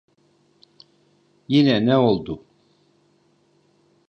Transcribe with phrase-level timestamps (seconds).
[1.47, 2.45] Yine ne oldu?